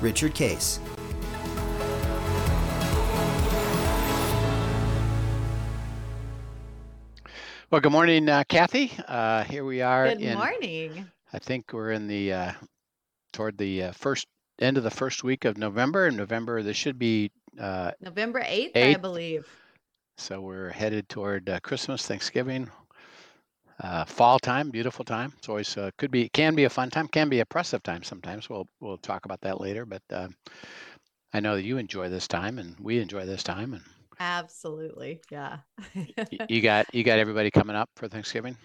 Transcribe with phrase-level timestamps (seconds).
[0.00, 0.80] Richard Case.
[7.70, 8.92] Well, good morning, uh, Kathy.
[9.08, 10.08] Uh, here we are.
[10.08, 11.10] Good in, morning.
[11.32, 12.52] I think we're in the uh,
[13.32, 14.28] toward the uh, first
[14.60, 16.06] end of the first week of November.
[16.06, 19.48] In November, this should be uh, November 8th, I believe.
[20.16, 22.70] so we're headed toward uh, Christmas, Thanksgiving,
[23.80, 25.32] uh, fall time, beautiful time.
[25.38, 28.48] It's always uh, could be can be a fun time, can be oppressive time sometimes.
[28.48, 29.84] We'll we'll talk about that later.
[29.84, 30.28] But uh,
[31.32, 33.74] I know that you enjoy this time, and we enjoy this time.
[33.74, 33.82] And
[34.20, 35.20] Absolutely.
[35.30, 35.58] Yeah.
[36.48, 38.56] you got you got everybody coming up for Thanksgiving.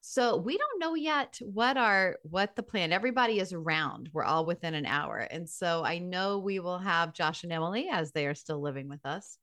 [0.00, 2.92] so we don't know yet what our what the plan.
[2.92, 4.10] Everybody is around.
[4.12, 5.18] We're all within an hour.
[5.18, 8.88] And so I know we will have Josh and Emily as they are still living
[8.88, 9.38] with us.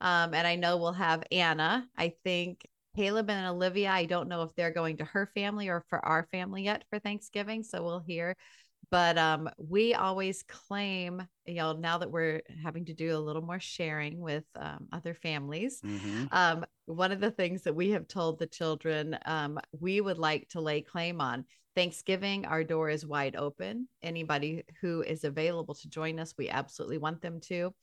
[0.00, 1.88] Um, and I know we'll have Anna.
[1.96, 5.84] I think Caleb and Olivia, I don't know if they're going to her family or
[5.88, 7.62] for our family yet for Thanksgiving.
[7.62, 8.36] So we'll hear.
[8.90, 13.40] But um, we always claim, you know, now that we're having to do a little
[13.40, 18.06] more sharing with um, other families, hmm um, one of the things that we have
[18.08, 23.06] told the children um, we would like to lay claim on Thanksgiving, our door is
[23.06, 23.88] wide open.
[24.02, 27.74] Anybody who is available to join us, we absolutely want them to.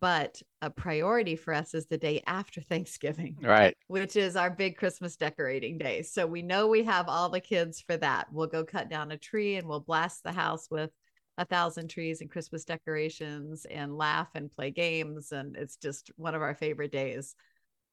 [0.00, 3.76] But a priority for us is the day after Thanksgiving, Right.
[3.88, 6.00] which is our big Christmas decorating day.
[6.02, 8.32] So we know we have all the kids for that.
[8.32, 10.90] We'll go cut down a tree and we'll blast the house with
[11.36, 15.30] a thousand trees and Christmas decorations and laugh and play games.
[15.30, 17.34] And it's just one of our favorite days.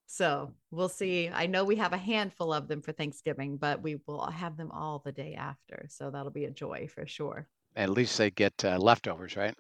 [0.08, 1.30] So we'll see.
[1.30, 4.72] I know we have a handful of them for Thanksgiving, but we will have them
[4.72, 5.86] all the day after.
[5.90, 7.48] So that'll be a joy for sure.
[7.76, 9.56] At least they get uh, leftovers, right?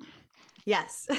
[0.69, 1.07] Yes.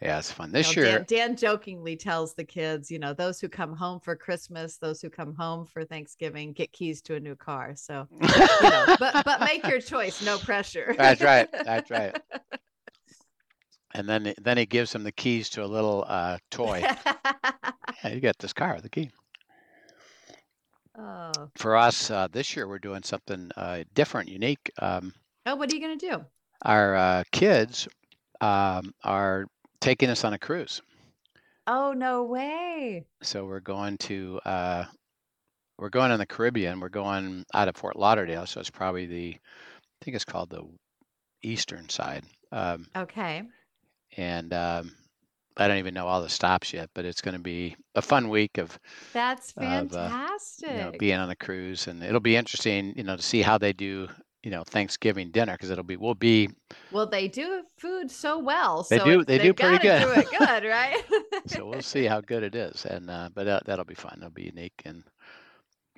[0.00, 0.50] Yeah, it's fun.
[0.50, 3.74] You This know, year, Dan, Dan jokingly tells the kids, you know, those who come
[3.74, 7.72] home for Christmas, those who come home for Thanksgiving get keys to a new car.
[7.74, 10.94] So, you know, but but make your choice, no pressure.
[10.96, 11.48] That's right.
[11.50, 12.16] That's right.
[13.94, 16.80] and then then he gives them the keys to a little uh, toy.
[18.04, 19.10] Yeah, you got this car, the key.
[20.96, 21.50] oh.
[21.56, 24.70] For us, uh, this year we're doing something uh, different, unique.
[24.78, 25.12] Um,
[25.44, 26.24] oh, what are you gonna do?
[26.62, 27.88] Our uh, kids
[28.40, 29.46] um, are
[29.80, 30.82] taking us on a cruise,
[31.68, 33.06] Oh, no way.
[33.22, 34.84] so we're going to uh,
[35.78, 36.80] we're going in the Caribbean.
[36.80, 40.64] We're going out of Fort Lauderdale, so it's probably the I think it's called the
[41.42, 42.24] eastern side.
[42.52, 43.48] Um, Okay.
[44.16, 44.96] and um,
[45.56, 48.28] I don't even know all the stops yet, but it's going to be a fun
[48.28, 48.78] week of,
[49.12, 50.68] That's Of, uh, fantastic.
[50.68, 53.58] you know being on a cruise, and it'll be interesting, you know, to see how
[53.58, 54.08] they do,
[54.42, 56.48] you know, Thanksgiving dinner because it'll be we'll be
[56.92, 58.86] well, they do food so well.
[58.88, 60.00] They so do- they do pretty good.
[60.02, 61.02] Do it good, right?
[61.46, 64.14] so we'll see how good it is, and uh, but that, that'll be fun.
[64.18, 65.02] It'll be unique, and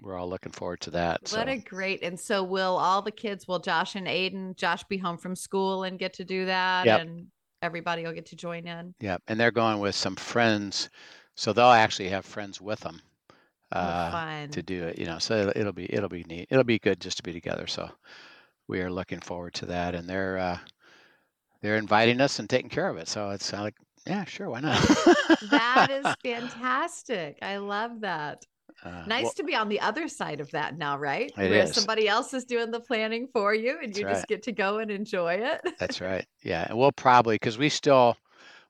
[0.03, 1.29] we're all looking forward to that.
[1.29, 4.83] So What a great and so will all the kids will Josh and Aiden Josh
[4.85, 7.01] be home from school and get to do that Yep.
[7.03, 7.27] and
[7.61, 8.95] everybody will get to join in.
[9.01, 10.89] yeah, and they're going with some friends,
[11.37, 13.03] so they'll actually have friends with them
[13.73, 14.99] Oh, uh, to do it.
[14.99, 16.49] You know, so it'll, it'll be it'll be neat.
[16.51, 17.67] It'll be good just to be together.
[17.67, 17.89] So
[18.71, 20.59] we are looking forward to that, and they're uh,
[21.61, 23.09] they're inviting us and taking care of it.
[23.09, 23.75] So it's uh, like,
[24.07, 24.81] yeah, sure, why not?
[25.51, 27.39] that is fantastic.
[27.43, 28.47] I love that.
[28.83, 31.31] Uh, Nice well, to be on the other side of that now, right?
[31.37, 31.75] Where is.
[31.75, 34.15] somebody else is doing the planning for you and That's you right.
[34.15, 35.61] just get to go and enjoy it.
[35.79, 36.25] That's right.
[36.43, 38.17] Yeah, and we'll probably because we still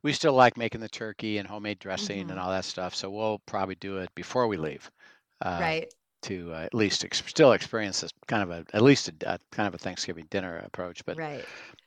[0.02, 2.30] we still like making the turkey and homemade dressing Mhm.
[2.30, 2.94] and all that stuff.
[2.94, 4.90] So we'll probably do it before we leave.
[5.42, 5.94] Uh, right.
[6.22, 9.38] To uh, at least ex- still experience this kind of a at least a, a
[9.52, 11.44] kind of a Thanksgiving dinner approach, but Right.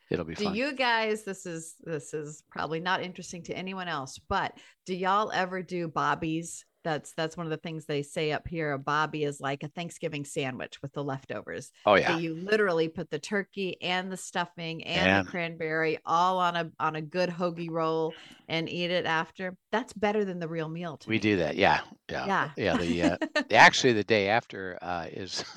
[0.10, 0.56] it'll be Do fun.
[0.56, 4.54] you guys this is this is probably not interesting to anyone else, but
[4.88, 6.66] do y'all ever do bobbies?
[6.84, 8.72] That's that's one of the things they say up here.
[8.74, 11.72] A bobby is like a Thanksgiving sandwich with the leftovers.
[11.86, 16.40] oh So yeah, you literally put the turkey and the stuffing and the cranberry all
[16.40, 18.14] on a on a good hoagie roll
[18.48, 19.56] and eat it after.
[19.72, 21.20] That's better than the real meal to we me.
[21.20, 21.56] do that.
[21.56, 22.50] Yeah, yeah, Yeah.
[22.58, 22.78] yeah.
[22.78, 23.18] The uh,
[23.50, 25.44] the- actually the day after uh, is.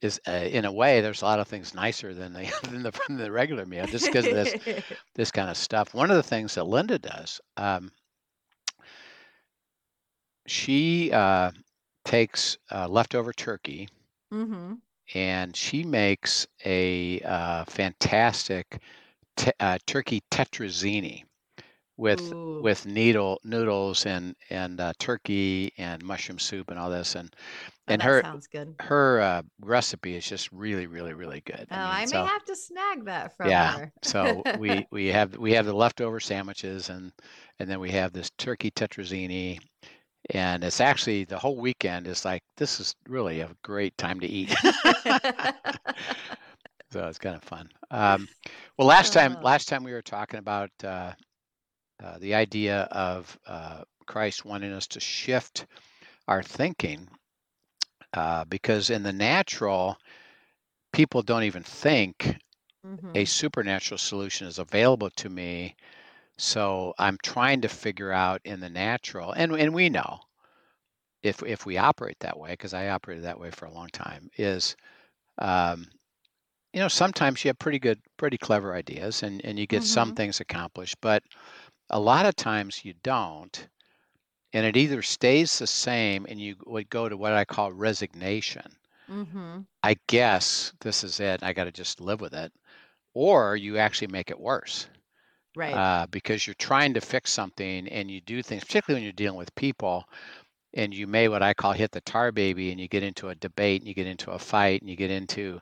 [0.00, 2.90] Is uh, in a way, there's a lot of things nicer than the than the,
[3.06, 4.56] than the regular meal, just because of this
[5.14, 5.94] this kind of stuff.
[5.94, 7.92] One of the things that Linda does, um,
[10.52, 11.50] she uh,
[12.04, 13.88] takes uh, leftover turkey
[14.30, 14.82] hmm
[15.14, 18.80] and she makes a uh, fantastic
[19.36, 21.24] te- uh, turkey tetrazzini
[21.96, 27.16] with Ooh, with needle noodles and and uh, turkey and mushroom soup and all this
[27.16, 27.34] and
[27.88, 28.76] oh, and that her sounds good.
[28.80, 31.68] her uh, recipe is just really really really good.
[31.70, 33.92] Oh, I mean, I may so have to snag that from yeah, her.
[34.02, 37.12] so we we have we have the leftover sandwiches and
[37.58, 39.58] and then we have this turkey tetrazzini
[40.30, 44.26] and it's actually the whole weekend is like this is really a great time to
[44.26, 44.54] eat.
[46.90, 47.68] so it's kind of fun.
[47.90, 48.28] Um,
[48.76, 51.12] well, last time Oh, last time we were talking about uh,
[52.02, 55.66] uh, the idea of uh, Christ wanting us to shift
[56.28, 57.08] our thinking
[58.14, 59.98] uh, because in the natural,
[60.92, 62.36] people don't even think
[63.14, 65.74] a mhm, supernatural solution is available to me.
[66.42, 70.20] So I'm trying to figure out in the natural, and and we know
[71.22, 74.28] if if we operate that way, because I operated that way for a long time,
[74.36, 74.76] is
[75.38, 75.90] um,
[76.74, 80.12] you know sometimes you have pretty good, pretty clever ideas, and and you get some
[80.12, 81.24] mhm, things accomplished, but
[81.90, 83.68] a lot of times you don't,
[84.52, 88.76] and it either stays the same, and you would go to what I call resignation.
[89.08, 89.66] mhm.
[89.84, 91.42] I guess this is it.
[91.44, 92.52] I got to just live with it,
[93.14, 94.88] or you actually make it worse
[95.54, 95.84] Right.
[95.84, 99.38] uh, because you're trying to fix something and you do things, particularly when you're dealing
[99.38, 100.04] with people,
[100.74, 103.34] and you may what I call hit the tar baby, and you get into a
[103.36, 105.60] debate, and you get into a fight, and you get into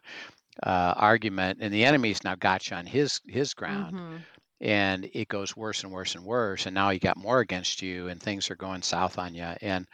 [0.64, 4.26] uh, argument, and the enemy's now got you on his his ground, Mhm.
[4.60, 8.08] and it goes worse and worse and worse, and now you got more against you,
[8.08, 9.86] and things are going south on you, and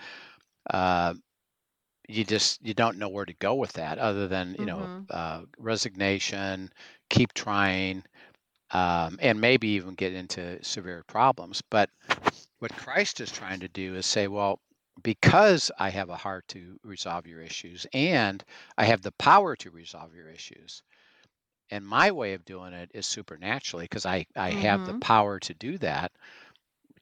[0.70, 1.14] uh,
[2.08, 5.08] you just you don't know where to go with that, other than you know Mhm.
[5.10, 6.70] uh, resignation,
[7.10, 8.02] keep trying,
[8.72, 11.62] um, and maybe even get into severe problems.
[11.70, 11.90] But
[12.58, 14.60] what Christ is trying to do is say, well,
[15.02, 18.44] because I have a heart to resolve your issues and
[18.78, 20.82] I have the power to resolve your issues,
[21.70, 25.00] and my way of doing it is supernaturally because I, I have the Mhm.
[25.00, 26.12] power to do that,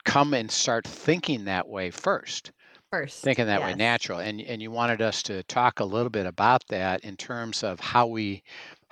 [0.04, 2.52] come and start thinking that way first,
[2.90, 3.74] First, thinking that way yes.
[3.74, 4.18] natural.
[4.20, 7.80] And and you wanted us to talk a little bit about that in terms of
[7.80, 8.42] how we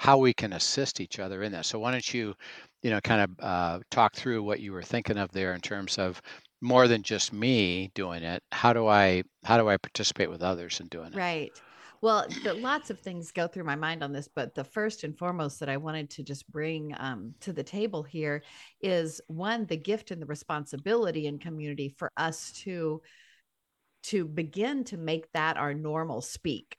[0.02, 1.64] how we can assist each other in that.
[1.64, 2.34] So why don't you,
[2.82, 5.96] you know, kind of uh, talk through what you were thinking of there in terms
[5.96, 6.20] of
[6.60, 8.43] more than just me doing it.
[8.50, 11.16] How do I how do I participate with others in doing it?
[11.16, 11.52] Right.
[12.00, 15.16] Well, the, lots of things go through my mind on this, but the first and
[15.16, 18.43] foremost that I wanted to just bring um, to the table here
[18.81, 23.00] is one, the gift and the responsibility in community for us to
[24.04, 26.76] to begin to make that our normal speak.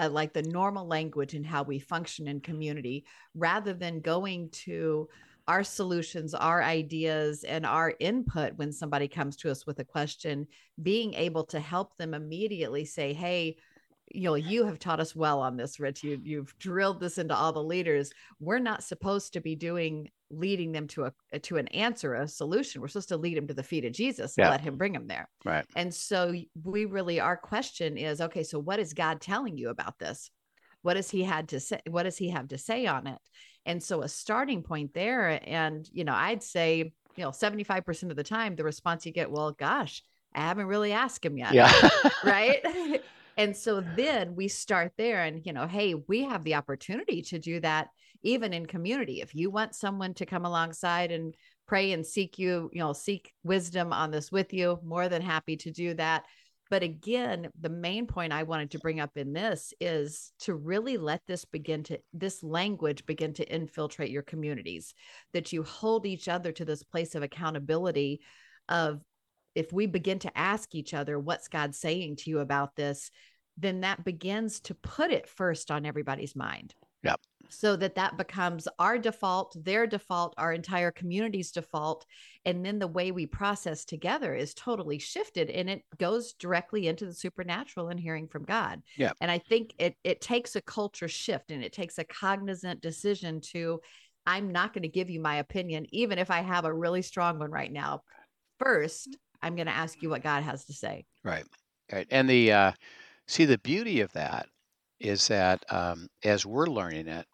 [0.00, 3.04] Uh, like the normal language and how we function in community
[3.34, 5.08] rather than going to
[5.48, 10.46] our solutions, our ideas, and our input when somebody comes to us with a question,
[10.82, 13.56] being able to help them immediately say, Hey,
[14.10, 16.04] you know, you have taught us well on this, Rich.
[16.04, 18.12] You, you've drilled this into all the leaders.
[18.40, 22.80] We're not supposed to be doing leading them to a to an answer, a solution.
[22.80, 24.50] We're supposed to lead them to the feet of Jesus and Yeah.
[24.50, 25.28] let him bring them there.
[25.44, 25.64] Right.
[25.76, 29.98] And so we really, our question is, okay, so what is God telling you about
[29.98, 30.30] this?
[30.82, 31.80] What does he had to say?
[31.88, 33.18] What does he have to say on it?
[33.66, 38.16] And so a starting point there, and you know, I'd say, you know, 75% of
[38.16, 40.02] the time the response you get, well, gosh,
[40.34, 41.52] I haven't really asked him yet.
[41.52, 41.72] Yeah.
[42.24, 42.64] right.
[43.36, 47.38] and so then we start there and, you know, hey, we have the opportunity to
[47.38, 47.88] do that
[48.22, 49.20] even in community.
[49.20, 51.34] If you want someone to come alongside and
[51.66, 55.56] pray and seek you, you know, seek wisdom on this with you, more than happy
[55.58, 56.24] to do that.
[56.70, 60.98] But again, the main point I wanted to bring up in this is to really
[60.98, 64.92] let this begin to, this language begin to infiltrate your communities,
[65.32, 68.20] that you hold each other to this place of accountability
[68.68, 69.00] of
[69.54, 73.10] if we begin to ask each other, what's God saying to you about this?
[73.56, 76.74] Then that begins to put it first on everybody's mind.
[77.02, 77.20] Yep.
[77.50, 82.04] So that that becomes our default, their default, our entire community's default.
[82.44, 87.06] And then the way we process together is totally shifted and it goes directly into
[87.06, 88.82] the supernatural and hearing from God.
[88.96, 89.12] Yeah.
[89.20, 93.40] And I think it it takes a culture shift and it takes a cognizant decision
[93.52, 93.80] to
[94.26, 97.38] I'm not going to give you my opinion, even if I have a really strong
[97.38, 98.02] one right now.
[98.58, 101.06] First, I'm going to ask you what God has to say.
[101.24, 101.44] Right.
[101.90, 102.06] Right.
[102.10, 102.72] And the uh,
[103.26, 104.48] see the beauty of that
[105.00, 107.26] is that um, as we're learning it,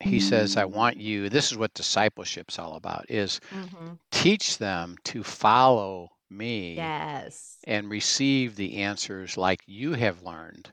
[0.00, 3.94] he says, "I want you." This is what discipleship's all about: is Mm-hmm.
[4.10, 7.58] teach them to follow me Yes.
[7.64, 10.72] and receive the answers like you have learned.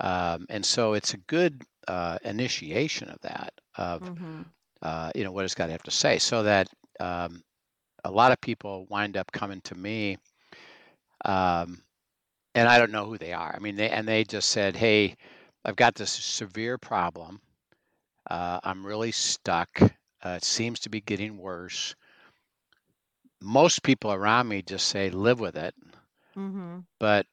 [0.00, 4.42] Um, and so it's a good uh, initiation of that, of Mm-hmm.
[4.82, 6.68] uh, you know what does God have to say, so that
[7.00, 7.42] um,
[8.04, 10.18] a lot of people wind up coming to me,
[11.24, 11.82] um,
[12.54, 13.54] and I don't know who they are.
[13.54, 15.16] I mean, they and they just said, "Hey,
[15.64, 17.40] I've got this severe problem.
[18.30, 19.80] Uh, I'm really stuck.
[19.82, 21.94] Uh, it seems to be getting worse.
[23.42, 25.74] Most people around me just say, live with it.
[26.36, 26.78] Mm-hmm.
[26.98, 27.26] But,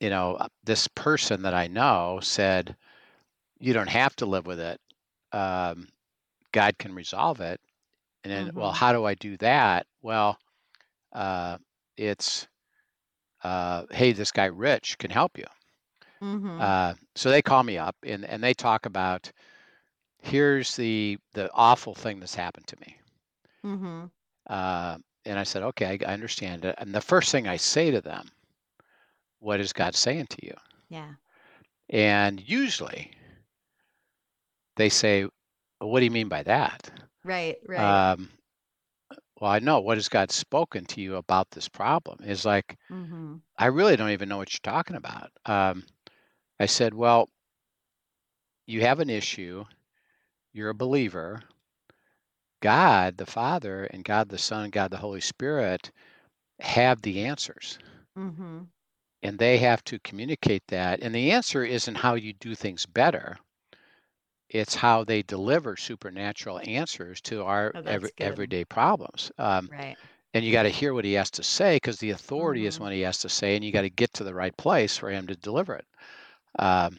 [0.00, 2.76] you know, uh, this person that I know said,
[3.58, 4.80] you don't have to live with it.
[5.32, 5.88] Um,
[6.52, 7.60] God can resolve it.
[8.24, 8.74] And then, well, Mhm.
[8.74, 9.86] how do I do that?
[10.02, 10.38] Well,
[11.12, 11.58] uh,
[11.96, 12.48] it's,
[13.42, 15.46] uh, hey, this guy Rich can help you.
[16.22, 16.60] Mm-hmm.
[16.60, 19.30] Uh, so they call me up and, and they talk about
[20.20, 22.96] here's the the awful thing that's happened to me.
[23.64, 24.04] mm-hmm.
[24.48, 26.74] Uh, and I said, okay, I, I understand it.
[26.78, 28.28] And the first thing I say to them,
[29.40, 30.54] what is God saying to you?
[30.88, 31.10] Yeah.
[31.90, 33.12] And usually
[34.76, 35.24] they say,
[35.80, 36.90] well, what do you mean by that?
[37.24, 37.56] Right.
[37.66, 38.12] Right.
[38.12, 38.30] Um,
[39.40, 39.80] well, I know.
[39.80, 42.18] What has God spoken to you about this problem?
[42.24, 43.36] Is like, mm-hmm.
[43.58, 45.30] I really don't even know what you're talking about.
[45.46, 45.84] Um,
[46.60, 47.28] I said, well,
[48.66, 49.64] you have an issue.
[50.52, 51.42] You're a believer.
[52.60, 55.90] God the Father and God the Son and God the Holy Spirit
[56.60, 57.78] have the answers.
[58.16, 58.64] Mm-hmm.
[59.22, 61.00] And they have to communicate that.
[61.02, 63.36] And the answer isn't how you do things better.
[64.48, 69.30] It's how they deliver supernatural answers to our Oh, every, everyday problems.
[69.38, 69.96] Um, Right.
[70.34, 72.80] and you got to hear what he has to say because the authority is Mhm.
[72.80, 75.10] what he has to say, and you got to get to the right place for
[75.10, 75.86] him to deliver it.
[76.58, 76.98] Um,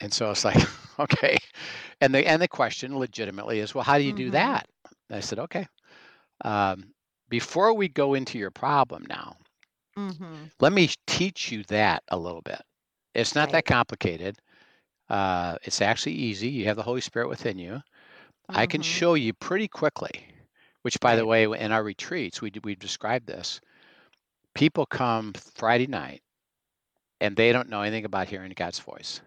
[0.00, 0.56] and so I was like,
[0.98, 1.36] okay.
[2.00, 4.32] And the and the question legitimately is, well, how do you do Mhm.
[4.32, 4.68] that?
[5.08, 5.66] And I said, okay.
[6.44, 6.94] Um,
[7.28, 9.36] before we go into your problem now,
[9.96, 10.44] Mm-hmm.
[10.60, 12.60] let me teach you that a little bit.
[13.14, 13.52] It's not Right.
[13.52, 14.38] that complicated.
[15.08, 16.48] Uh, it's actually easy.
[16.48, 17.82] You have the Holy Spirit within you.
[18.54, 18.82] I can Mhm.
[18.82, 20.26] show you pretty quickly.
[20.82, 23.60] Which, by the way, in our retreats, we we've described this.
[24.54, 26.22] People come Friday night,
[27.24, 29.20] and they don't know anything about hearing God's voice.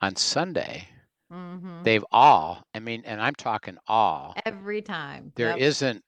[0.00, 0.88] On Sunday,
[1.32, 1.82] Mm-hmm.
[1.84, 2.62] they've all.
[2.74, 4.34] I mean, and I'm talking all.
[4.44, 5.32] Every time.
[5.36, 5.80] There Yep.
[5.82, 6.02] not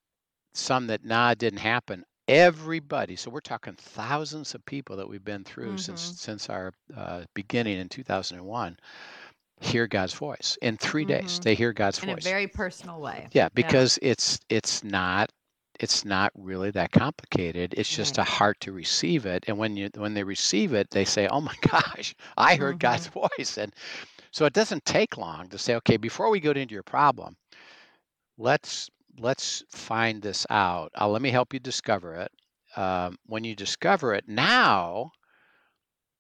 [0.55, 2.05] some that nah didn't happen.
[2.29, 3.17] Everybody.
[3.17, 6.19] So we're talking thousands of people that we've been through since Mhm.
[6.19, 8.79] since our uh, beginning in 2001
[9.61, 11.39] hear God's voice in 3 days.
[11.39, 11.43] Mhm.
[11.45, 12.09] They hear God's voice.
[12.09, 13.29] in a very personal way.
[13.33, 15.31] Yeah, because it's it's not
[15.81, 17.75] it's not really that complicated.
[17.77, 18.21] It's just Right.
[18.21, 19.45] a heart to receive it.
[19.49, 23.07] And when you when they receive it, they say, "Oh my gosh, I heard God's
[23.09, 23.75] voice." And
[24.33, 27.37] so it doesn't take long to say, "Okay, before we go into your problem,
[28.39, 30.91] let's let's find this out.
[31.01, 32.33] Uh, let me help you discover it.
[32.77, 35.13] Um, when you discover it, now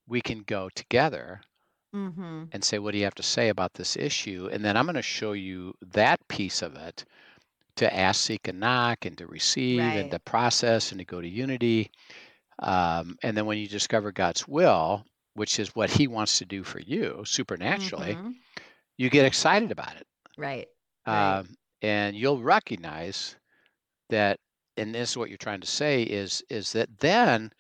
[0.07, 1.43] we can go together
[1.95, 2.45] Mm-hmm.
[2.53, 4.49] and say, what do you have to say about this issue?
[4.51, 7.05] And then I'm going to show you that piece of it
[7.77, 10.13] to ask, seek, and knock, and to receive, and Right.
[10.13, 11.91] to process, and to go to unity.
[12.61, 15.05] Um, and then when you discover God's will,
[15.35, 18.35] which is what He wants to do for you supernaturally, Mhm.
[18.99, 20.07] you get excited about it.
[20.37, 20.69] Right.
[21.07, 21.41] Right.
[21.41, 23.37] Um, and you'll recognize
[24.11, 24.41] that,
[24.77, 27.53] and this is what you're trying to say is is that then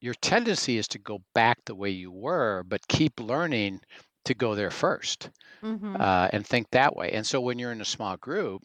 [0.00, 3.80] your tendency is to go back the way you were, but keep learning
[4.24, 5.30] to go there first
[5.62, 6.00] Mm-hmm.
[6.00, 7.10] uh, and think that way.
[7.12, 8.62] And so when you're in a small group,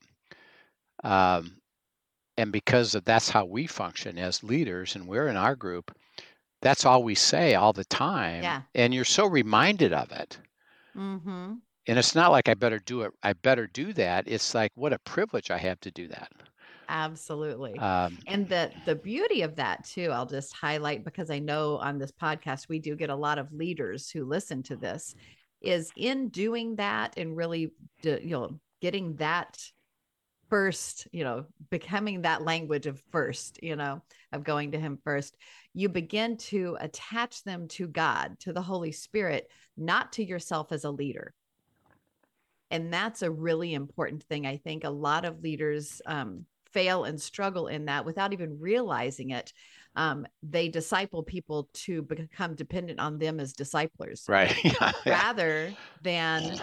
[1.05, 1.57] um,
[2.37, 5.95] and because of that's how we function as leaders, and we're in our group,
[6.61, 8.43] that's all we say all the time.
[8.43, 8.61] Yeah.
[8.73, 10.37] And you're so reminded of it.
[10.97, 11.53] Mm-hmm.
[11.87, 13.11] And it's not like I better do it.
[13.21, 14.27] I better do that.
[14.27, 16.31] It's like what a privilege I have to do that.
[16.89, 17.77] Absolutely.
[17.77, 21.97] Um, and the the beauty of that too i'll just highlight because i know on
[21.97, 25.15] this podcast we do get a lot of leaders who listen to this
[25.61, 27.71] is in doing that and really
[28.03, 29.57] you know getting that
[30.49, 35.35] first you know becoming that language of first you know of going to him first
[35.73, 40.83] you begin to attach them to god to the holy spirit not to yourself as
[40.83, 41.33] a leader
[42.71, 47.21] and that's a really important thing i think a lot of leaders um, fail and
[47.21, 49.53] struggle in that without even realizing it.
[49.95, 54.53] Um, they disciple people to become dependent on them as disciplers, right.
[55.05, 56.61] rather than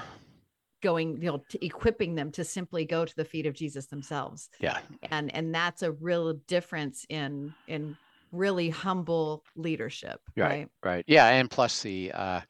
[0.83, 4.51] going, you know, to equipping them to simply go to the feet of Jesus themselves.
[4.61, 4.79] Yeah.
[5.11, 7.97] And and that's a real difference in in
[8.33, 10.49] really humble leadership, Right.
[10.49, 10.69] right?
[10.83, 11.05] Right.
[11.07, 11.29] Yeah.
[11.29, 12.41] And plus the uh,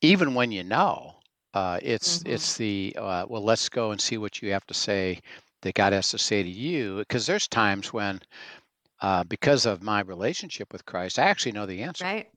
[0.00, 1.14] even when you know,
[1.54, 2.28] uh, it's Mhm.
[2.32, 5.20] it's the uh, well, let's go and see what you have to say
[5.62, 6.98] that God has to say to you.
[6.98, 8.20] Because there's times when,
[9.00, 12.04] uh, because of my relationship with Christ, I actually know the answer.
[12.04, 12.28] Right.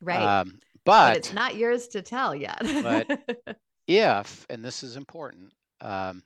[0.00, 0.40] Right.
[0.40, 2.62] Um, but but it's not yours to tell yet.
[3.90, 6.22] if, and this is important, um,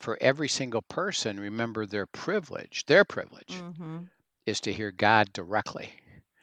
[0.00, 2.84] for every single person, remember their privilege.
[2.86, 4.10] Their privilege Mhm.
[4.46, 5.94] is to hear God directly.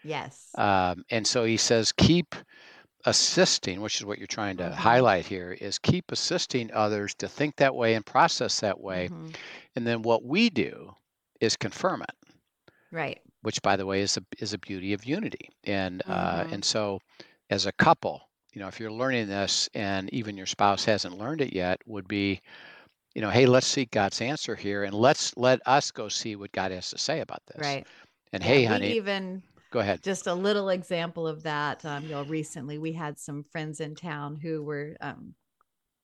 [0.03, 0.57] Yes.
[0.57, 2.35] Um, and so he says, keep
[3.05, 4.75] assisting, which is what you're trying to Mhm.
[4.75, 9.09] highlight here, is keep assisting others to think that way and process that way.
[9.09, 9.37] Mhm.
[9.75, 10.95] And then what we do
[11.41, 12.15] is confirm it,
[12.91, 13.21] Right.
[13.41, 15.49] which, by the way, is a is a beauty of unity.
[15.63, 16.51] And uh, Mhm.
[16.51, 16.99] and so,
[17.49, 18.26] as a couple,
[18.57, 22.07] you know, if you're learning this and even your spouse hasn't learned it yet, would
[22.07, 22.41] be,
[23.13, 26.51] you know, hey, let's seek God's answer here, and let's let us go see what
[26.53, 27.63] God has to say about this.
[27.63, 27.85] Right.
[28.33, 30.01] And Yeah, hey, honey, even go ahead.
[30.01, 31.85] just a little example of that.
[31.85, 35.35] Um, you know, recently we had some friends in town who were um,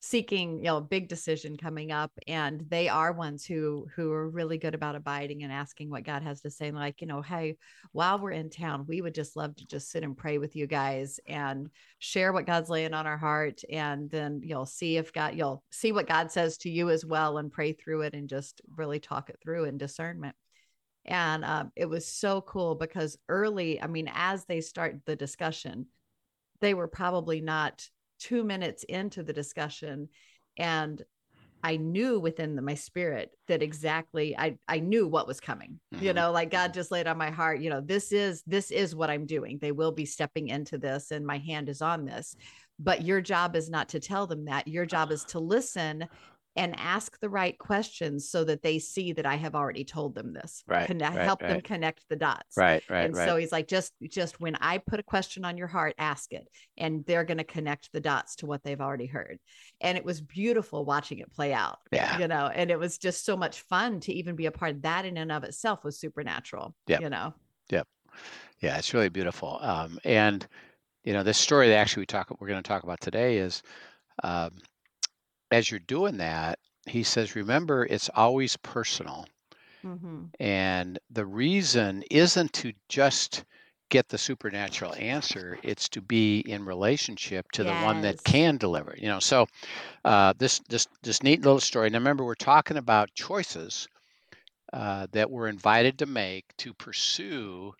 [0.05, 4.29] seeking, you know, a big decision coming up, and they are ones who who are
[4.29, 6.71] really good about abiding and asking what God has to say.
[6.71, 7.55] Like, you know, hey,
[7.93, 10.67] while we're in town, we would just love to just sit and pray with you
[10.67, 11.69] guys and
[11.99, 15.93] share what God's laying on our heart, and then you'll see if God, you'll see
[15.93, 19.29] what God says to you as well, and pray through it, and just really talk
[19.29, 20.35] it through in discernment
[21.05, 25.85] and um, it was so cool because early i mean as they start the discussion
[26.61, 27.85] they were probably not
[28.23, 30.07] two minutes into the discussion
[30.57, 31.01] and
[31.61, 35.79] i knew within the, my spirit that exactly i i knew what was coming.
[35.91, 36.15] You Mhm.
[36.15, 39.09] know like god just laid on my heart you know this is this is what
[39.09, 39.59] i'm doing.
[39.59, 42.35] They will be stepping into this and my hand is on this.
[42.79, 44.67] But your job is not to tell them that.
[44.67, 46.07] Your job is to listen
[46.55, 50.33] and ask the right questions so that they see that I have already told them
[50.33, 50.63] this.
[50.67, 52.55] Right, Connect, right, help them connect the dots.
[52.55, 53.27] Right, right, and right.
[53.27, 56.47] so he's like, just just when I put a question on your heart, ask it.
[56.77, 59.39] And they're gonna connect the dots to what they've already heard.
[59.81, 61.79] And it was beautiful watching it play out.
[61.91, 62.19] Yeah.
[62.19, 64.81] You know, and it was just so much fun to even be a part of
[64.83, 66.75] that in and of itself was supernatural.
[66.87, 66.99] Yeah.
[66.99, 67.33] You know.
[67.69, 67.83] Yeah.
[68.59, 69.57] Yeah, it's really beautiful.
[69.61, 70.47] Um, and
[71.03, 73.61] you know, this story that actually we talk we're going to talk about today is
[74.23, 74.51] um,
[75.53, 79.25] as you're doing that, he says, remember, it's always personal.
[79.85, 80.23] Mm-hmm.
[80.39, 83.45] And the reason isn't to just
[83.89, 88.95] get the supernatural answer, it's to be in relationship to the one that can deliver.
[88.97, 89.47] You know, so
[90.03, 91.89] uh, this this this neat little story.
[91.89, 93.87] Now remember, we're talking about choices
[94.71, 97.73] uh, that we're invited to make to pursue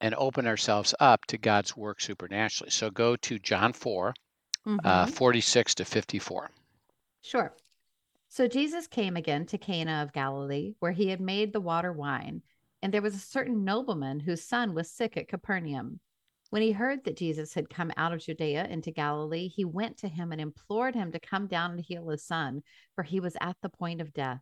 [0.00, 2.70] and open ourselves up to God's work supernaturally.
[2.70, 4.14] So go to John 4,
[4.84, 5.10] uh, Mhm.
[5.10, 6.50] 46 to 54.
[7.26, 7.56] Sure.
[8.28, 12.42] So Jesus came again to Cana of Galilee, where he had made the water wine.
[12.82, 15.98] And there was a certain nobleman whose son was sick at Capernaum.
[16.50, 20.08] When he heard that Jesus had come out of Judea into Galilee, he went to
[20.08, 22.62] him and implored him to come down and heal his son,
[22.94, 24.40] for he was at the point of death.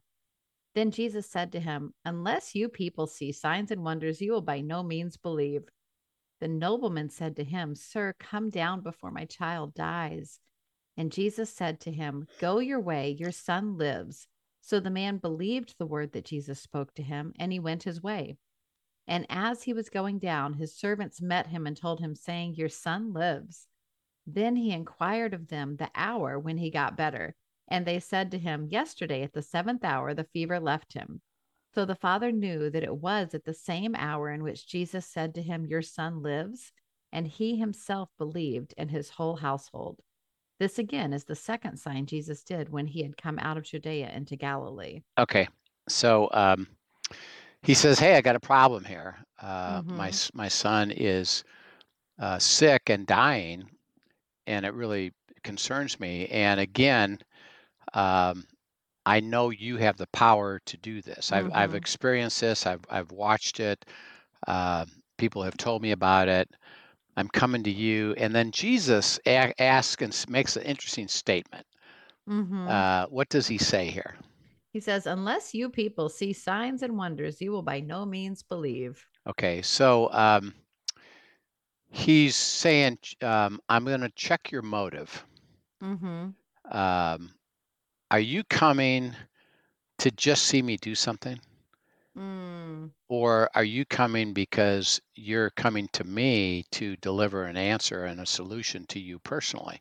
[0.75, 4.61] Then Jesus said to him, Unless you people see signs and wonders, you will by
[4.61, 5.63] no means believe.
[6.41, 10.39] The nobleman said to him, Sir, come down before my child dies.
[10.97, 14.29] And Jesus said to him, Go your way, your son lives.
[14.61, 18.03] So the man believed the word that Jesus spoke to him, and he went his
[18.03, 18.39] way.
[19.07, 22.71] And as he was going down, his servants met him and told him, saying, Your
[22.71, 23.67] son lives.
[24.27, 27.35] Then he inquired of them the hour when he got better.
[27.69, 31.21] And they said to him, Yesterday at the seventh hour, the fever left him.
[31.75, 35.35] So the father knew that it was at the same hour in which Jesus said
[35.35, 36.73] to him, Your son lives.
[37.13, 40.01] And he himself believed, and his whole household.
[40.59, 44.11] This again is the second sign Jesus did when he had come out of Judea
[44.11, 45.03] into Galilee.
[45.19, 45.49] Okay,
[45.89, 46.67] so um,
[47.63, 49.25] he says, "Hey, I got a problem here.
[49.41, 50.11] Uh, My Mhm.
[50.11, 51.45] s- my son is
[52.19, 53.71] uh, sick and dying,
[54.47, 55.13] and it really
[55.45, 56.29] concerns me.
[56.29, 57.19] And again,
[57.95, 58.47] um,
[59.07, 61.33] I know you have the power to do this.
[61.33, 61.75] I've I've Mhm.
[61.75, 62.67] experienced this.
[62.67, 63.85] I've I've watched it.
[64.49, 64.89] Um
[65.19, 66.49] people have told me about it.
[67.17, 71.67] I'm coming to you." And then Jesus a- asks and makes an interesting statement.
[72.29, 72.69] Mhm.
[72.69, 74.17] Uh, what does he say here?
[74.75, 79.07] he says, Unless you people see signs and wonders, you will by no means believe.
[79.25, 80.53] Okay, so um,
[81.93, 85.25] he's saying, um, I'm going to check your motive.
[85.81, 86.77] Mm-hmm.
[86.77, 87.35] Um,
[88.11, 89.15] are you coming
[89.99, 91.39] to just see me do something?
[92.17, 98.21] Mm, Or are you coming because you're coming to me to deliver an answer and
[98.21, 99.81] a solution to you personally?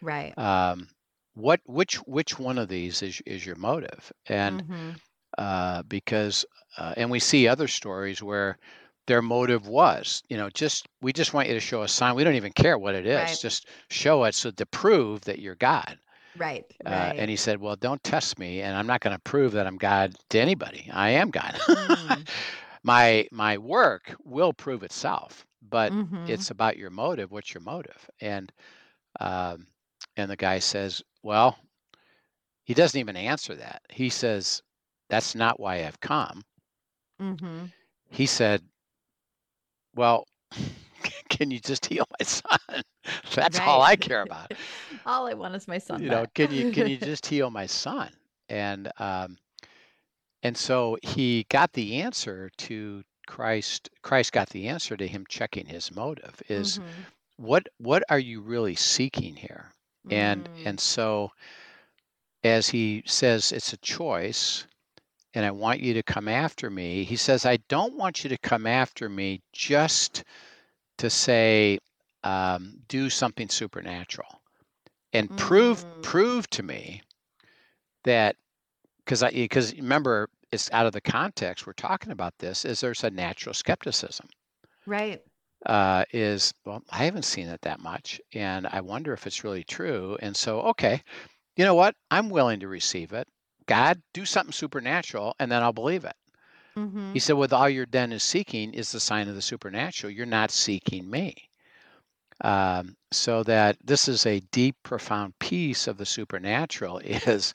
[0.00, 0.36] right.
[0.36, 0.88] Um,
[1.34, 4.12] what which which one of these is is your motive?
[4.26, 5.00] And Mhm.
[5.38, 6.46] uh, because
[6.78, 8.58] uh, and we see other stories where
[9.06, 12.24] their motive was you know just we just want you to show a sign we
[12.24, 13.40] don't even care what it is Right.
[13.40, 15.98] just show it so to prove that you're god
[16.34, 16.66] Right.
[16.86, 17.16] uh, Right.
[17.16, 19.76] and he said well don't test me and i'm not going to prove that i'm
[19.76, 22.26] god to anybody i am god Mm.
[22.82, 26.10] my my work will prove itself but Mhm.
[26.26, 28.52] it's about your motive what's your motive and
[29.20, 29.66] um,
[30.16, 31.58] and the guy says well
[32.64, 34.62] he doesn't even answer that he says
[35.08, 36.42] that's not why i've come
[37.20, 37.64] Mm-hmm.
[38.10, 38.62] he said,
[39.94, 40.26] "Well,
[41.36, 42.82] can you just heal my son?
[43.34, 44.52] That's all I care about.
[45.06, 47.66] All I want is my son You know, can you can you just heal my
[47.66, 48.10] son?
[48.48, 49.38] And um,
[50.42, 53.90] and so he got the answer to Christ.
[54.02, 56.42] Christ got the answer to him checking his motive.
[56.48, 57.06] Is Mhm.
[57.36, 59.72] what what are you really seeking here?
[60.10, 60.64] And Mm.
[60.64, 61.32] and so
[62.44, 64.66] as he says, it's a choice
[65.34, 67.04] and I want you to come after me.
[67.04, 70.24] He says, I don't want you to come after me just
[70.98, 71.78] to say,
[72.24, 74.42] um, do something supernatural
[75.12, 76.02] and prove Mm.
[76.02, 77.02] prove to me
[78.04, 78.36] that
[78.98, 83.04] because I because remember it's out of the context we're talking about this is there's
[83.04, 84.28] a natural skepticism
[84.86, 85.24] Right.
[85.66, 89.64] uh, is well I haven't seen it that much and I wonder if it's really
[89.64, 91.02] true and so okay
[91.56, 93.28] you know what I'm willing to receive it
[93.66, 96.16] God do something supernatural and then I'll believe it
[96.74, 100.12] hmm He said, with all you're then is seeking is the sign of the supernatural.
[100.12, 101.34] You're not seeking me.
[102.40, 107.54] Um, so that this is a deep, profound piece of the supernatural is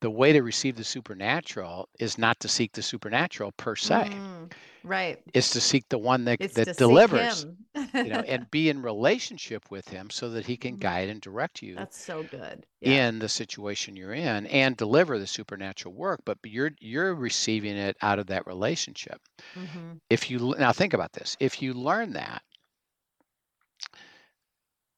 [0.00, 4.10] the way to receive the supernatural is not to seek the supernatural per se.
[4.10, 4.52] Mm.
[4.84, 5.18] Right.
[5.34, 7.56] It's to seek the one that, It's that delivers, him.
[8.00, 10.78] You know, and be in relationship with him so that he can Mhm.
[10.78, 12.66] guide and direct you That's so good.
[12.80, 13.04] Yeah.
[13.06, 16.20] in the situation you're in and deliver the supernatural work.
[16.24, 19.20] But you're you're receiving it out of that relationship.
[19.54, 22.42] hmm if you now think about this if you learn that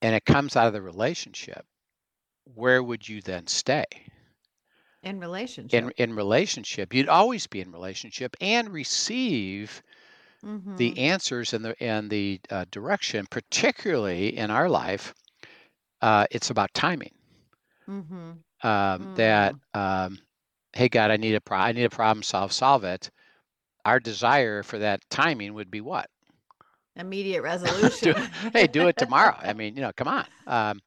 [0.03, 1.65] and it comes out of the relationship
[2.45, 3.85] where would you then stay
[5.03, 5.19] In
[5.71, 5.95] in relationship.
[5.97, 9.83] in relationship you'd always be in relationship and receive
[10.43, 15.15] hmm the answers and the and the uh, direction particularly in our life
[16.03, 17.13] uh, it's about timing
[17.87, 20.19] hmm um, that um,
[20.73, 23.11] hey god i need a pro- i need a problem solve solve it
[23.85, 26.09] our desire for that timing would be what
[26.97, 28.33] Immediate resolution.
[28.53, 29.35] hey, do it tomorrow.
[29.39, 30.27] I mean, you know, come on.
[30.47, 30.81] Um,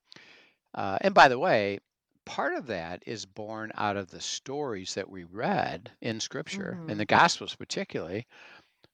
[0.74, 1.80] uh, and by the way,
[2.26, 6.98] part of that is born out of the stories that we read in Scripture, in
[6.98, 7.00] Mhm.
[7.00, 8.26] the Gospels particularly,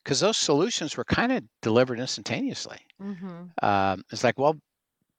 [0.10, 2.80] because those solutions were kind of delivered instantaneously.
[3.00, 4.56] hmm Um, it's like, well,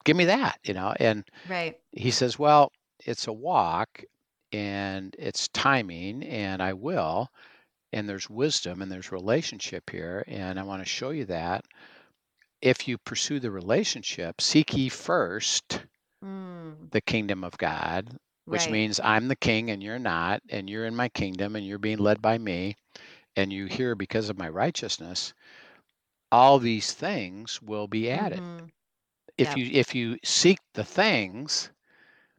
[0.03, 0.93] give me that, you know.
[0.99, 1.79] And Right.
[1.93, 4.03] he says, well, it's a walk
[4.51, 7.29] and it's timing, and I will.
[7.93, 10.25] And there's wisdom and there's relationship here.
[10.27, 11.63] And I want to show you that.
[12.61, 15.85] If you pursue the relationship, seek ye first
[16.23, 16.91] Mm.
[16.91, 18.17] the kingdom of God,
[18.49, 18.69] which Right.
[18.69, 21.99] means I'm the king and you're not, and you're in my kingdom and you're being
[21.99, 22.75] led by me,
[23.35, 25.33] and you hear because of my righteousness.
[26.31, 28.41] All these things will be added.
[28.41, 28.71] Mhm.
[29.37, 29.57] If Yep.
[29.57, 31.71] you if you seek the things,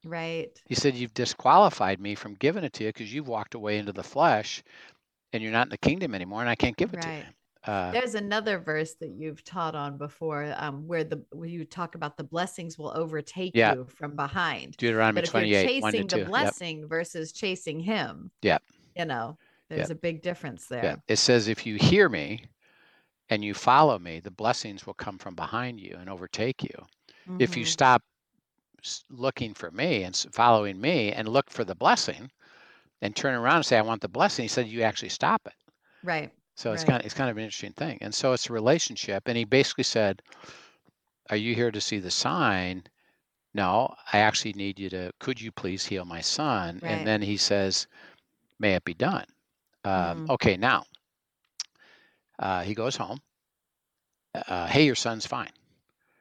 [0.04, 0.62] Right.
[0.64, 3.92] he said you've disqualified me from giving it to you because you've walked away into
[3.92, 4.62] the flesh,
[5.32, 7.26] and you're not in the kingdom anymore, and I can't give it to Right.
[7.66, 7.72] you.
[7.72, 11.94] Uh, There's another verse that you've taught on before, um, where the where you talk
[11.94, 13.64] about the blessings will overtake Yeah.
[13.64, 14.78] you from behind.
[14.78, 16.10] Deuteronomy But if you're 28, 1 to chasing 2.
[16.10, 16.56] the Yep.
[16.58, 18.62] blessing versus chasing him, Yep.
[18.96, 19.38] you know,
[19.76, 20.84] there's a big difference there.
[20.84, 20.96] Yeah.
[21.08, 22.44] It says, if you hear me
[23.30, 26.86] and you follow me, the blessings will come from behind you and overtake you.
[27.38, 27.68] If you Mhm.
[27.68, 28.02] stop
[29.10, 32.30] looking for me and following me and look for the blessing
[33.00, 35.54] and turn around and say, I want the blessing, he said, you actually stop it.
[36.02, 36.30] Right.
[36.56, 36.88] So it's Right.
[36.90, 37.98] kind of it's kind of an interesting thing.
[38.00, 39.22] And so it's a relationship.
[39.26, 40.22] And he basically said,
[41.30, 42.84] Are you here to see the sign?
[43.54, 46.80] No, I actually need you to, could you please heal my son?
[46.82, 46.90] Right.
[46.92, 47.86] And then he says,
[48.58, 49.26] May it be done.
[49.84, 50.30] Um, Mm.
[50.30, 50.84] Okay, now
[52.38, 53.18] uh, he goes home.
[54.34, 55.50] Uh, hey, your son's fine.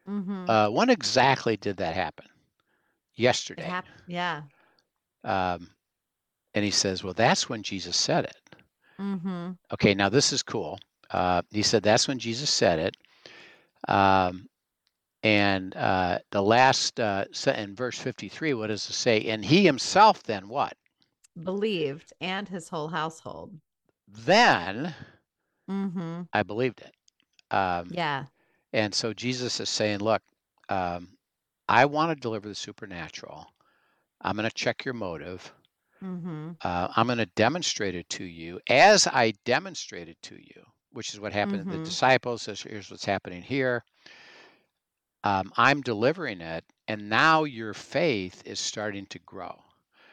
[0.08, 0.50] Mhm.
[0.50, 2.26] Uh, when exactly did that happen?
[2.26, 3.74] It Yesterday.
[4.08, 4.43] yeah.
[5.24, 5.69] Um,
[6.54, 8.38] and he says, Well, that's when Jesus said it.
[8.97, 10.80] hmm Okay, now this is cool.
[11.10, 12.97] Uh, he said that's when Jesus said it.
[13.88, 14.47] Um,
[15.24, 19.26] and uh, the last uh, se- in verse 53, what does it say?
[19.26, 20.74] And he himself then what?
[21.41, 23.59] Believed and his whole household.
[24.07, 24.93] Then
[25.67, 26.93] hmm I believed it.
[27.55, 28.25] Um, Yeah.
[28.73, 30.21] And so Jesus is saying, Look,
[30.69, 31.17] um,
[31.69, 33.47] I want to deliver the supernatural.
[34.21, 35.53] I'm going to check your motive.
[36.03, 36.51] Mm-hmm.
[36.61, 41.19] Uh, I'm going to demonstrate it to you as I demonstrated to you, which is
[41.19, 41.71] what happened to Mhm.
[41.71, 42.45] the disciples.
[42.45, 43.83] This- Here's what's happening here.
[45.23, 49.63] Um, I'm delivering it, and now your faith is starting to grow.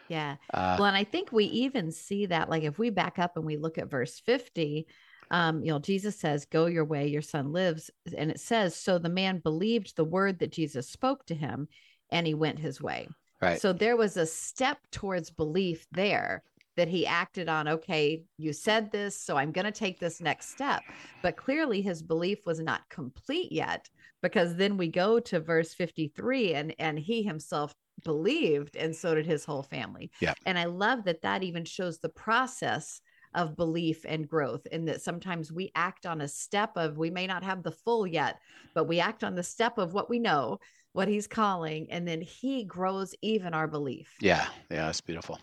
[0.08, 0.36] Yeah.
[0.52, 3.44] Uh, Well, and I think we even see that, like, if we back up and
[3.44, 4.86] we look at verse 50,
[5.30, 7.90] um, you know, Jesus says, Go your way, your son lives.
[8.16, 11.68] And it says, So the man believed the word that Jesus spoke to him
[12.10, 13.08] and he went his way.
[13.42, 13.60] right.
[13.60, 16.42] So there was a step towards belief there
[16.76, 20.50] that he acted on, okay, you said this, so I'm going to take this next
[20.50, 20.80] step.
[21.22, 23.88] But clearly his belief was not complete yet
[24.22, 29.26] because then we go to verse 53 and and he himself believed and so did
[29.26, 30.10] his whole family.
[30.20, 30.34] Yeah.
[30.46, 33.00] And I love that that even shows the process
[33.34, 37.26] of belief and growth and that sometimes we act on a step of we may
[37.26, 38.38] not have the full yet
[38.74, 40.58] but we act on the step of what we know
[40.92, 45.38] what he's calling and then he grows even our belief Yeah, yeah, that's beautiful.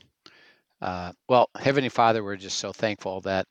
[0.81, 3.47] Uh, well, Heavenly Father, we're just so thankful that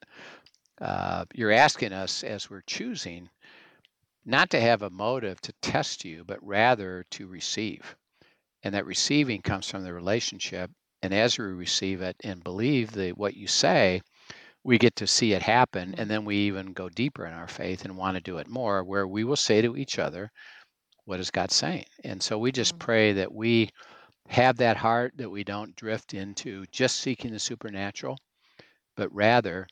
[0.81, 3.29] uh, you're asking us as we're choosing
[4.27, 7.97] not to have a motive to test you, but rather to receive.
[8.65, 10.71] And that receiving comes from the relationship.
[11.03, 14.01] And as we receive it and believe the, what you say,
[14.65, 15.95] we get to see it happen.
[15.99, 18.83] And then we even go deeper in our faith and want to do it more,
[18.83, 20.31] where we will say to each other,
[21.05, 21.85] What is God saying?
[22.05, 22.79] And so we just Mm.
[22.81, 23.71] pray that we
[24.29, 28.19] have that heart, that we don't drift into just seeking the supernatural,
[28.97, 29.67] but rather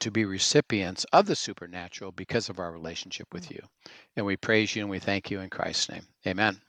[0.00, 3.60] to be recipients of the supernatural because of our relationship with you.
[4.16, 6.06] And we praise you and we thank you in Christ's name.
[6.26, 6.60] Amen.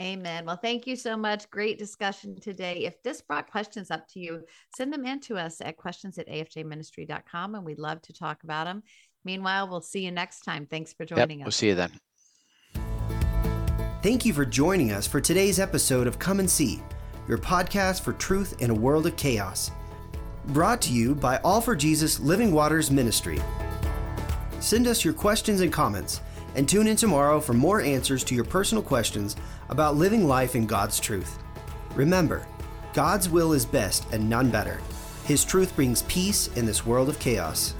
[0.00, 0.44] Amen.
[0.44, 1.48] Well, thank you so much.
[1.50, 2.84] Great discussion today.
[2.84, 4.42] If this brought questions up to you,
[4.76, 8.66] send them in to us at questions at afjministry.com and we'd love to talk about
[8.66, 8.82] them.
[9.24, 10.66] Meanwhile, we'll see you next time.
[10.66, 11.36] Thanks for Yep, us.
[11.40, 11.92] we'll see you then.
[14.02, 16.80] Thank you for joining us for today's episode of Come and See,
[17.26, 19.70] your podcast for truth in a world of chaos.
[20.48, 23.40] Brought to you by All for Jesus Living Waters Ministry.
[24.60, 26.20] Send us your questions and comments,
[26.54, 29.34] and tune in tomorrow for more answers to your personal questions
[29.68, 31.38] about living life in God's truth.
[31.94, 32.46] Remember,
[32.92, 34.80] God's will is best and none better.
[35.24, 37.74] His truth brings peace in this world of chaos.